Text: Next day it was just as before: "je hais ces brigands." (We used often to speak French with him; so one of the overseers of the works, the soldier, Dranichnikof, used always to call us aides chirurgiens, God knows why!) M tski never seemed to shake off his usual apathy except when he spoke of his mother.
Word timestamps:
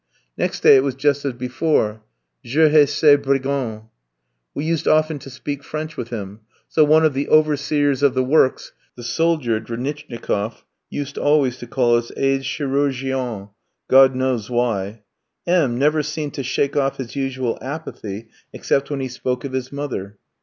Next 0.35 0.61
day 0.61 0.77
it 0.77 0.83
was 0.83 0.95
just 0.95 1.25
as 1.25 1.33
before: 1.33 2.01
"je 2.43 2.69
hais 2.69 2.91
ces 2.91 3.17
brigands." 3.17 3.83
(We 4.55 4.65
used 4.65 4.87
often 4.87 5.19
to 5.19 5.29
speak 5.29 5.63
French 5.63 5.95
with 5.95 6.09
him; 6.09 6.39
so 6.67 6.83
one 6.83 7.05
of 7.05 7.13
the 7.13 7.29
overseers 7.29 8.01
of 8.01 8.15
the 8.15 8.23
works, 8.23 8.71
the 8.95 9.03
soldier, 9.03 9.59
Dranichnikof, 9.61 10.63
used 10.89 11.19
always 11.19 11.59
to 11.59 11.67
call 11.67 11.97
us 11.97 12.11
aides 12.17 12.45
chirurgiens, 12.45 13.49
God 13.87 14.15
knows 14.15 14.49
why!) 14.49 15.03
M 15.45 15.75
tski 15.75 15.77
never 15.77 16.01
seemed 16.01 16.33
to 16.33 16.41
shake 16.41 16.75
off 16.75 16.97
his 16.97 17.15
usual 17.15 17.59
apathy 17.61 18.27
except 18.53 18.89
when 18.89 19.01
he 19.01 19.07
spoke 19.07 19.45
of 19.45 19.53
his 19.53 19.71
mother. 19.71 20.17